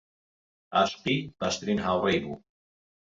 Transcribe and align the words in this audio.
عاشقی 0.77 1.17
باشترین 1.41 1.79
هاوڕێی 1.85 2.19
بوو. 2.23 2.35